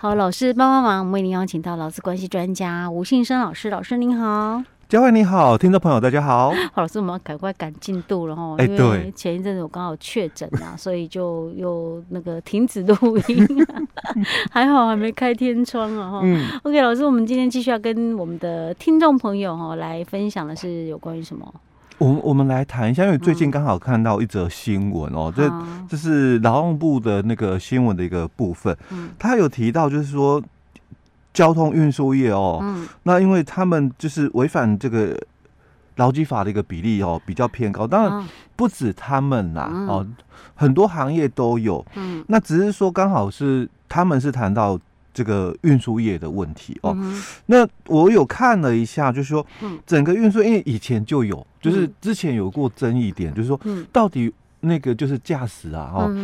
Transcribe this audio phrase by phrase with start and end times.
[0.00, 4.62] 好，老师帮帮忙，我们为您邀请到劳资关系专家吴信生老师，老师您好。
[4.88, 6.50] 嘉惠你好，听众朋友大家好。
[6.72, 13.66] 好，老师，我们要赶快赶进度了哈，哎，因为前一阵子我刚好确诊啊，所以就又那个停止录音，
[14.52, 16.20] 还好还没开天窗啊哈。
[16.22, 21.52] 嗯，OK，老师，我们今天继续要跟我们的听众朋友哈来分享的是有关于什么？
[21.98, 25.50] 我我们来谈一下，因为最近刚好看到一则新闻哦，这
[25.88, 30.42] 这是劳动部的那个新闻的一个部分，嗯，他有提到就是说。
[31.34, 35.16] 交通运输业哦，嗯，那因为他们就是违反这个
[35.96, 37.86] 劳基法的一个比例哦，比较偏高。
[37.86, 40.04] 当然不止他们啦，哦，
[40.56, 41.84] 很多行业都有。
[41.94, 44.76] 嗯，那只是说刚好是他们是谈到
[45.12, 46.96] 这个运输业的问题哦。
[47.46, 49.46] 那我有看了一下，就是说，
[49.86, 53.60] 整个运输因为以前就有，就是之前有过争议点，就是说，
[53.92, 56.14] 到底那个就是驾驶啊，哦。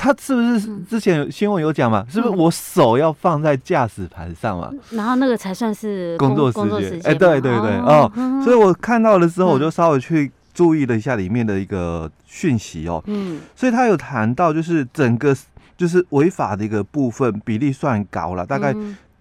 [0.00, 2.06] 他是不是之前有新闻有讲嘛？
[2.08, 4.70] 是不是我手要放在驾驶盘上嘛？
[4.90, 7.00] 然后那个才算是工作时间？
[7.02, 8.08] 哎，对对对，哦，
[8.44, 13.02] 所以我看到了之后，我就稍微去注意了一下里面的一个讯息哦。
[13.08, 15.36] 嗯，所以他有谈到，就是整个
[15.78, 18.74] 就是违法的一个部分比例算高了，大概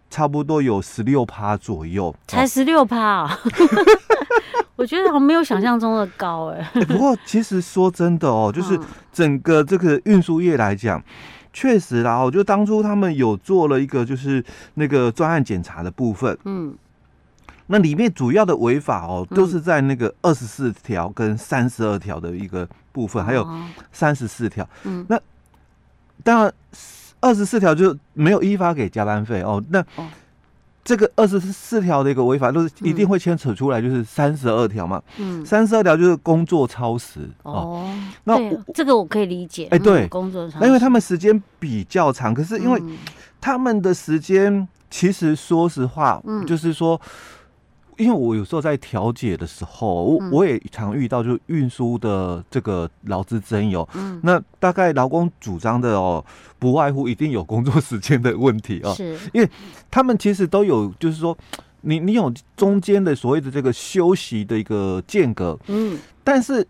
[0.10, 3.40] 差不多有十六趴左右，才十六趴啊。
[4.76, 6.86] 我觉得好像没有想象中的高哎、 欸。
[6.86, 8.80] 不过其实说真的哦，就是
[9.12, 11.04] 整个这个运输业来讲，
[11.52, 14.44] 确实啦，我就当初他们有做了一个就是
[14.76, 16.76] 那个专案检查的部分，嗯，
[17.66, 23.48] 那里面主要的违法哦，都是在那个二十四条跟三十二条的一个部分，还有
[23.92, 25.20] 三十四条，嗯，那
[26.24, 26.54] 当然
[27.20, 29.84] 二十四条就没有依法给加班费哦，那。
[30.88, 35.04] 这个二十四条的一个违法，都是一定会牵扯出来，就是三十二条嘛。
[35.18, 37.94] 嗯，三十二条就是工作超时哦。
[38.24, 38.36] 那
[38.74, 39.68] 这个我可以理解。
[39.70, 42.82] 哎，对，工作超时，因为他们时间比较长，可是因为
[43.42, 47.02] 他们的时间，其实说实话，就是说。
[47.98, 56.24] 因为我有时候在调解的时候，我我也常遇到，就是运输的这个劳资争议，嗯，那大概劳工主张的哦，
[56.60, 59.50] 不外乎一定有工作时间的问题哦，是，因为
[59.90, 61.36] 他们其实都有，就是说，
[61.82, 66.66] 你你有中间的所谓的这个休息的一个间隔，嗯，但是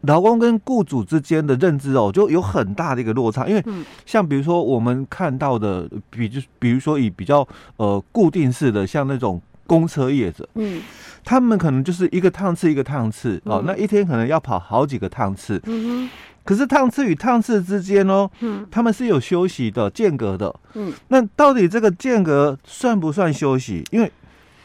[0.00, 3.64] 劳工跟雇主之间的认知哦，就有很大的一个落差，因为
[4.04, 9.40] 像比如说我们看到的，比就比如说以比较呃固定式的，像那种。
[9.66, 10.82] 公车业者，嗯，
[11.24, 16.10] 他们可能就是一个趟次一个趟次哦，那一天可能要跑好几个趟次，嗯哼，
[16.44, 23.82] 可是趟次与趟次之间哦，嗯，他们是有休息的间隔的，嗯，那到底这个间隔算不算休息？
[23.90, 24.12] 因为，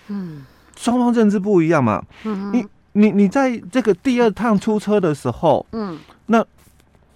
[0.08, 0.46] 嗯，
[0.76, 6.46] 双方认知不一样嘛，嗯，你你你在这个第二趟出车的时候，嗯，那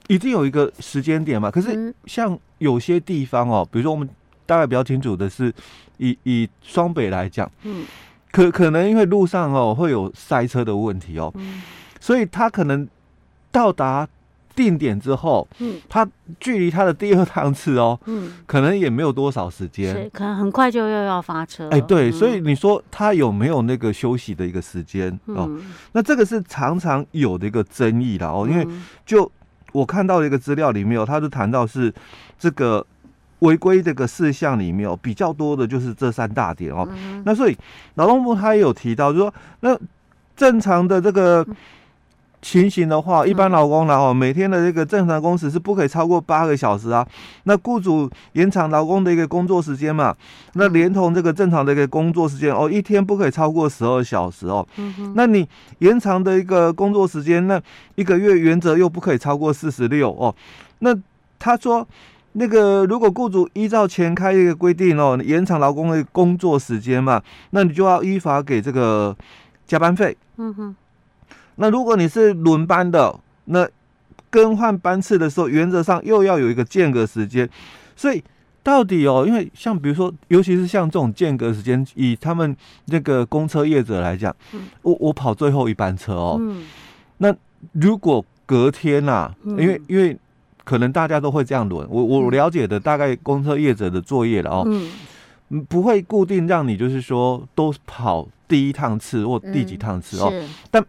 [0.08, 4.10] 一定有一个时间点嘛，可是像有些地方哦，比如说我们。
[4.46, 5.54] 大概比较清楚的是，
[5.98, 7.86] 以以双北来讲，嗯，
[8.32, 11.62] 可可能因为路上哦会有塞车的问题哦，嗯，
[12.00, 12.88] 所以他可能
[13.52, 14.08] 到达
[14.56, 16.08] 定点之后，嗯，他
[16.40, 25.50] 距离他的第二趟次哦，嗯，可能也没有多少时间，可能很快就又要发车，哎，对，所以你说他有没有那个休息的一个时间哦？
[25.94, 28.68] 那这个是常常有的一个争议啦哦，因为
[29.06, 29.32] 就
[29.72, 31.94] 我看到的一个资料里面哦，他就谈到是
[32.38, 32.86] 这个。
[33.44, 36.88] 违规这个事项里面哦，比较多的就是这三大点哦。
[36.92, 37.58] 嗯、那所以
[37.96, 39.78] 劳动部他也有提到，就说那
[40.36, 41.46] 正常的这个
[42.42, 47.06] 情形的话，一般劳工呢哦，每天的这个正常工时是不可以超过八个小时啊。
[47.44, 50.16] 那雇主延长劳工的一个工作时间嘛，
[50.54, 54.66] 那连同这个正常的一个工作时间哦，一天不可以超过十二小时哦。
[54.78, 55.48] 嗯、那你
[55.80, 57.62] 延长的一个工作时间，那
[57.96, 60.34] 一个月原则又不可以超过四十六哦。
[60.80, 60.96] 那
[61.38, 61.86] 他说。
[62.36, 67.22] 那个，如果雇主依照前开一个规定哦，延长劳工的工作时间嘛，
[67.52, 69.16] 那你就要依法给这个
[69.68, 70.18] 加班费。
[70.38, 70.76] 嗯哼。
[71.58, 73.70] 那如果你是轮班的，那
[74.32, 77.48] 更换班次的时候，原则上又要有一个间隔时间。
[77.96, 78.24] 所以
[78.64, 84.36] 到底哦，因为像比如说，尤其是像这种间隔时间，以他们那个公车业者来讲，
[84.82, 86.38] 我我跑最后一班车哦。
[86.40, 86.64] 嗯。
[87.20, 87.32] 那
[87.74, 90.18] 如果隔天呐，因为因为。
[90.64, 100.32] 可能大家都会这样轮，我我了解的大概公车业者的作业了哦，嗯，不会固定让你就是说都跑第一趟次或第几趟次哦，
[100.72, 100.84] 但。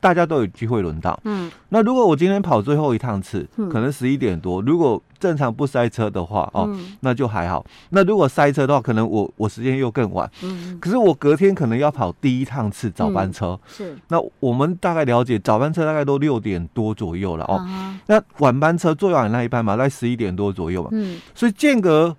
[0.00, 7.64] 大家都有机会轮到，嗯，那如果我今天跑最后一趟次，嗯、可能十一点多，如果正常不塞车的话，哦，嗯、那就还好。
[7.90, 13.98] 那如果塞车的话，可能我我时间又更晚，嗯，可是我隔天可能要跑第一趟次早班车，嗯、是。
[14.08, 22.14] 那我们大概了解早班车大概都六点多左右了哦，啊、那晚班车最晚那一班嘛，在十一点多左右嘛，嗯，所以间隔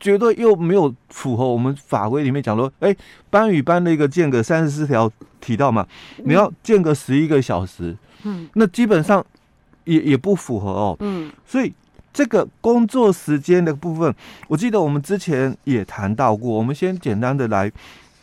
[0.00, 2.94] 绝对又没有符合我们法规里面讲说，哎，
[3.30, 5.10] 班与班的一个间隔三十四条
[5.40, 5.86] 提到嘛，
[6.24, 9.24] 你要间隔十一个小时，嗯，那基本上
[9.84, 11.72] 也也不符合哦，嗯，所以
[12.12, 14.14] 这个工作时间的部分，
[14.46, 17.70] 我记得我们之前也谈到过，我们先简单的来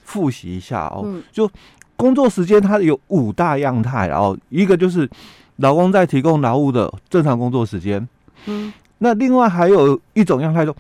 [0.03, 1.49] 复习一下哦，就
[1.97, 5.09] 工作时间它有五大样态，然后一个就是
[5.57, 8.07] 劳工在提供劳务的正常工作时间，
[8.45, 8.71] 嗯。
[8.99, 10.73] 那另外还有一种样态，说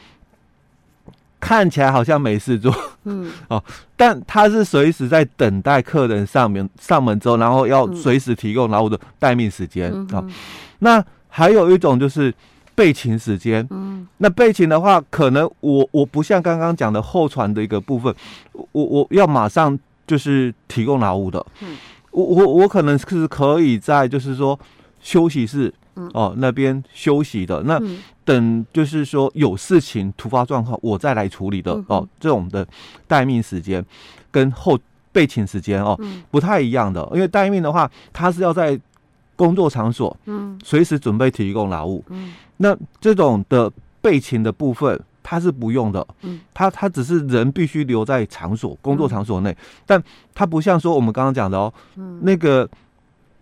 [1.45, 3.63] 看起来好像没事做，嗯， 哦，
[3.95, 9.93] 但他是随时在等待客人上门上门之后，然后要随时提供劳务的待命时间。
[10.11, 10.27] 啊、哦。
[10.79, 12.33] 那还有一种就是
[12.73, 18.11] 备勤时间，嗯，那备勤的话，可能我我不像刚刚讲的候传的一个部分，
[18.71, 19.77] 我我要马上
[20.07, 21.77] 就是提供劳务的，嗯，
[22.09, 24.59] 我我我可能是可以在就是说
[24.99, 25.71] 休息室。
[26.13, 27.81] 哦，那边休息的那
[28.23, 32.07] 等，就是说有事情突发状况，我再来处理的哦。
[32.19, 32.67] 这种的
[33.07, 33.83] 待命时间
[34.31, 34.77] 跟后
[35.11, 35.97] 备勤时间哦
[36.29, 38.79] 不太一样的，因为待命的话，他是要在
[39.35, 43.71] 工作场所，嗯，随时准备提供劳务，嗯，那这种的
[44.01, 49.55] 备勤的部分，他是不用的，嗯，他他只是人必须留在场所工作场所内，
[49.85, 50.01] 但
[50.33, 51.73] 他不像说我们刚刚讲的哦，
[52.21, 52.69] 那个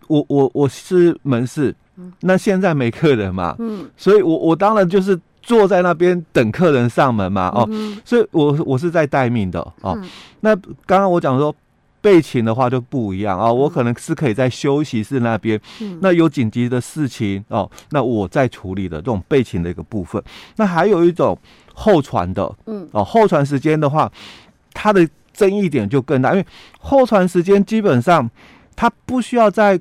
[0.08, 1.74] 我我我是门市。
[2.22, 7.68] 那现在没客人嘛，嗯，所以我我当然就是坐在那边等客人上门嘛，哦，
[8.04, 9.96] 所以我我是在待命的哦。
[10.40, 10.56] 那
[10.86, 11.54] 刚刚我讲说
[12.00, 15.60] 备勤的话就不一样啊，我可能是可以在休息室那边，
[16.00, 20.20] 那有紧急的事情哦，那我在处理的这种备勤的一个部分。
[20.56, 21.38] 那还有一种
[21.74, 24.10] 候传的，嗯，哦，候传时间的话，
[24.72, 26.46] 它的争议点就更大，因为
[26.80, 28.28] 候传时间基本上
[28.74, 29.80] 它不需要在。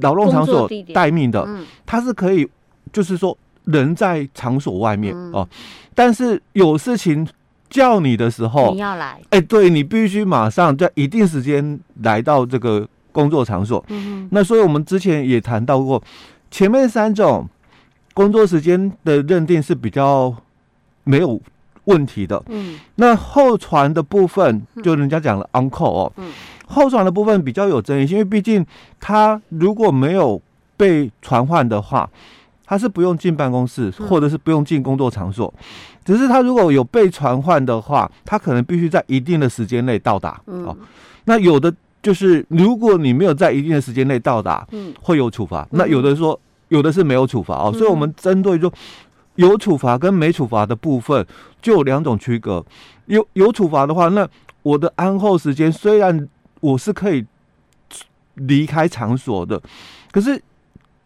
[0.00, 1.46] 劳动场所待命的，
[1.84, 2.48] 他是可以，
[2.92, 5.46] 就是说人在场所外面哦，
[5.94, 7.26] 但是有事情
[7.68, 13.84] 叫你的时候，你要来，哎，对，你必须马上在一定时间来到这个工作场所。
[14.30, 16.02] 那所以我们之前也谈到过，
[16.50, 17.46] 前面三种
[18.14, 20.34] 工作时间的认定是比较
[21.04, 21.40] 没有
[21.84, 22.42] 问题的。
[22.48, 26.12] 嗯，那后传的部分，就人家讲了 uncle 哦。
[26.16, 26.32] 嗯。
[26.68, 28.64] 候传的部分比较有争议性，因为毕竟
[29.00, 30.40] 他如果没有
[30.76, 32.08] 被传唤的话，
[32.64, 35.52] 他是不用进办公室，或者是不用进工作场所。
[36.04, 40.40] 只是他如果有被传唤的话，他可能必须在一定的时间内到达。
[40.46, 40.76] 哦，
[41.24, 45.66] 那有的就是如果你没有在一定的时间内到达，嗯，会有处罚。
[45.72, 46.38] 那有的说
[46.68, 48.72] 有的是没有处罚哦，所以我们针对说
[49.34, 51.26] 有处罚跟没处罚的部分
[51.60, 52.64] 就有两种区隔。
[53.06, 54.28] 有有处罚的话，那
[54.62, 56.28] 我的安候时间虽然
[56.60, 57.24] 我是可以
[58.34, 59.60] 离开场所的，
[60.10, 60.42] 可是，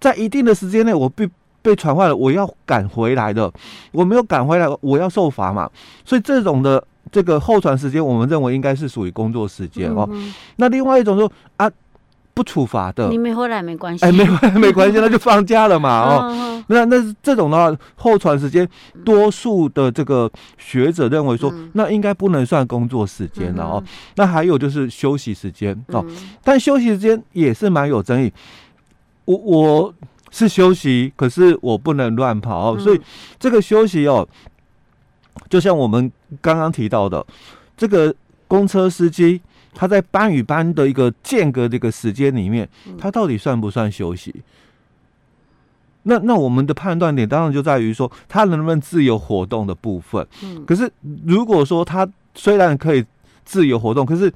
[0.00, 1.28] 在一定的时间内，我被
[1.62, 3.52] 被传唤了，我要赶回来的。
[3.90, 5.70] 我没有赶回来，我要受罚嘛。
[6.04, 10.08] 所以这种的这个候传时间，我们认为应该是属于工作时间哦。
[10.10, 11.70] 嗯、那另外一种说啊。
[12.34, 18.66] 不处罚的，你没回来没关系，哎，没回来 没关系，那就放假了嘛， 哦，那那这种的话，候传时间，
[19.04, 23.84] 多数的这个学者认为说，那应该不能算工作时间了哦。
[24.16, 26.04] 那还有就是休息时间哦，
[26.42, 28.32] 但休息时间也是蛮有争议。
[29.26, 29.94] 我我
[30.30, 33.00] 是休息，可是我不能乱跑，所以
[33.38, 34.26] 这个休息哦，
[35.50, 37.24] 就像我们刚刚提到的，
[37.76, 38.14] 这个
[38.48, 39.42] 公车司机。
[39.74, 44.34] 他在班与班的一个间隔的一个时间里面，他到底算不算休息？
[46.04, 50.26] 那那我们的判断点当然就在于说，他能不能自由活动的部分。
[50.42, 50.90] 嗯，可是
[51.24, 53.04] 如果说他虽然可以
[53.44, 54.32] 自由活动，可是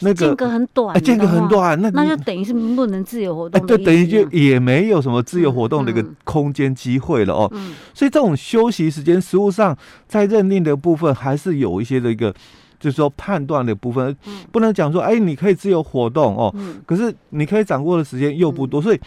[0.00, 3.66] 那个间隔很短，间隔很短，那那就等于是不能自由活动。
[3.66, 7.50] 对，等于就也没有什么自由活动的一个空间机会了哦。
[7.94, 12.34] 所以这种休息时间，实物上在认定的部分还是有一些的一个。
[12.78, 14.16] 就是说判断的部分，
[14.52, 16.54] 不能讲说，哎，你可以自由活动哦，
[16.86, 19.00] 可是你可以掌握的时间又不多，所以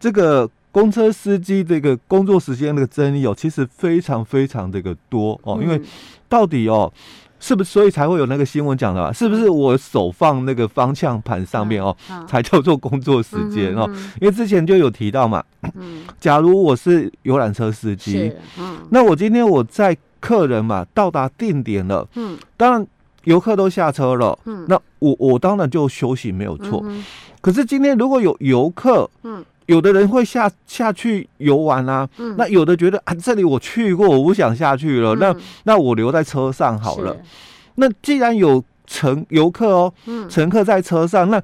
[0.00, 5.80] 这个公车司机这个工作时间那个争议哦，其实非常非常的个多哦，因为
[6.28, 6.90] 到底哦，
[7.38, 11.94] 是不是所以才会有那个新闻讲的，是不是我手放那个方向盘上面哦，
[12.26, 13.86] 才叫做工作时间哦？
[14.20, 15.44] 因为之前就有提到嘛，
[16.18, 18.32] 假如我是游览车司机，
[18.88, 22.86] 那我今天我在客人嘛到达定点了，嗯，当然。
[23.24, 26.80] 游客都下车了，嗯，那我我当然就休息没有错。
[26.84, 27.04] 嗯、
[27.40, 37.16] 可是今天如果有游客，嗯，有的人会下下去游玩啊，嗯，那有的觉得啊这里我去过，我不想下去了，嗯、那那我留在车上好了。
[37.76, 41.40] 那既然有乘游客哦，嗯，乘客在车上，那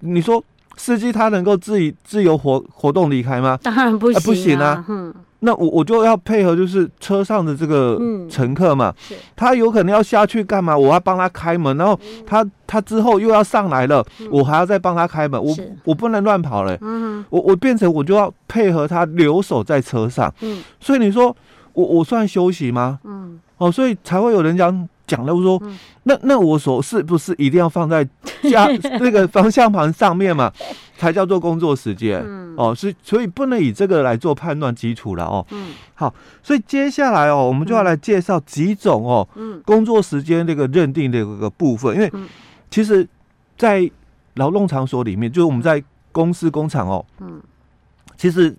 [0.00, 0.42] 你说
[0.76, 3.58] 司机他能够自己自由活活动离开吗？
[3.62, 5.14] 当然不行，啊，不行啊，嗯，
[5.44, 10.76] 那我我就要配合，就是车上的这个乘客嘛，嗯、他有可能要下去干嘛？
[10.76, 21.36] 我要帮他开门，然后他他之后又要上来了，嗯、我还要再帮他开门，我我不能乱跑了，嗯、我我变成我就要配合他留守在车上，嗯、所以你说
[21.72, 23.00] 我我算休息吗？
[23.04, 24.88] 嗯，哦，所以才会有人讲。
[25.04, 25.60] 讲了，我说，
[26.04, 28.02] 那那我手是不是一定要放在
[28.50, 28.66] 家
[28.98, 30.50] 那个方向盘上面嘛，
[31.02, 32.22] 才叫做工作时间？
[32.24, 35.44] 嗯，哦，所以所以不能以这个来做判断基础了哦。
[35.50, 39.26] 嗯，好，所以接下来哦，我们就要来介绍几种哦，
[39.64, 42.08] 工作时间这个认定的一个部分，因为
[42.70, 43.04] 其实，
[43.58, 43.90] 在
[44.34, 45.82] 劳动场所里面，就是我们在
[46.12, 47.42] 公司工厂哦，嗯。
[48.22, 48.54] 其实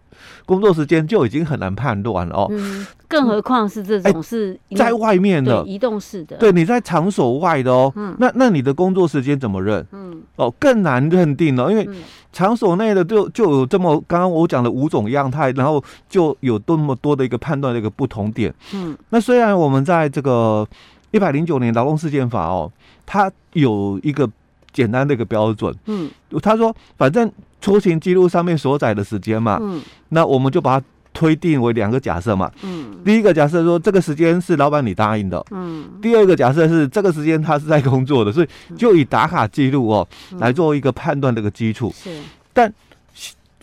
[0.46, 9.88] 工作时间就已经很难判断了哦，嗯，更何况是这种是在外面的移动式的，对，你在场所外的哦，嗯，那那你的工作时间怎么认？
[9.94, 11.88] 嗯，哦，更难认定了，因为
[12.34, 18.54] 场所内的就就有这么刚刚我讲的五种样态，然后就有多么多的一个判断的一个不同点。
[18.74, 20.68] 嗯，那虽然我们在这个
[21.12, 22.70] 一百零九年劳动事件法哦，
[23.06, 24.30] 它有一个
[24.74, 26.10] 简单的一个标准，嗯，
[26.42, 27.32] 他说反正。
[27.64, 40.06] 出行记录上面所载的时间嘛，嗯，那我们就把它推定为两个假设嘛，嗯，第一个假设说这个时间是老板你答应的，嗯，第二个假设是这个时间他是在工作的，所以就以打卡记录哦
[40.40, 42.10] 来做一个判断的一个基础，是，
[42.52, 42.70] 但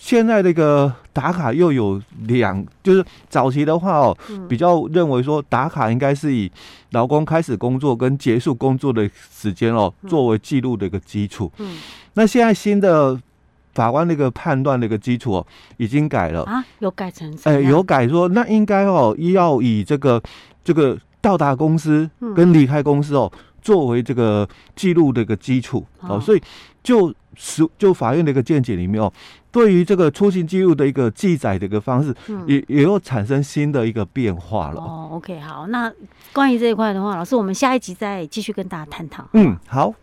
[0.00, 4.16] 现在这个打卡又有两，就是早期的话哦，
[4.48, 6.50] 比较认为说打卡应该是以
[6.92, 11.76] 劳工开始工作跟结束工作的时间哦作为记录的一个基础，嗯，
[12.14, 13.20] 那现在新的。
[13.72, 16.42] 法官那个判断那个基础哦，已经改了。
[16.42, 20.20] 啊，有改成哎、欸，有改说那应该哦，要以这个
[20.64, 23.30] 这个到达公司跟离开公司哦，
[23.62, 25.86] 作为这个记录的一个基础。
[26.00, 26.42] 哦，所以
[26.82, 29.12] 就是就法院的一个见解里面哦，
[29.50, 32.14] 对于这个出行记录的一个记载的一个方式，
[32.46, 34.80] 也也有产生新的一个变化了。
[34.80, 35.92] 哦，OK，好，那
[36.32, 39.26] 关于这一块的话，老师，我们下一集再继续跟大家探讨。
[39.32, 39.94] 嗯，好。